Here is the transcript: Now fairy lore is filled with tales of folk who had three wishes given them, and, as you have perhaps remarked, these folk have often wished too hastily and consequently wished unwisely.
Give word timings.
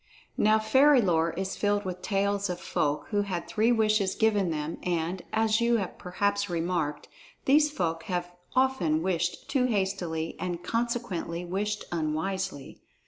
Now 0.35 0.57
fairy 0.57 0.99
lore 0.99 1.29
is 1.33 1.55
filled 1.55 1.85
with 1.85 2.01
tales 2.01 2.49
of 2.49 2.59
folk 2.59 3.09
who 3.11 3.21
had 3.21 3.47
three 3.47 3.71
wishes 3.71 4.15
given 4.15 4.49
them, 4.49 4.79
and, 4.81 5.21
as 5.31 5.61
you 5.61 5.75
have 5.77 5.99
perhaps 5.99 6.49
remarked, 6.49 7.07
these 7.45 7.69
folk 7.69 8.05
have 8.05 8.31
often 8.55 9.03
wished 9.03 9.47
too 9.47 9.65
hastily 9.65 10.35
and 10.39 10.63
consequently 10.63 11.45
wished 11.45 11.85
unwisely. 11.91 12.81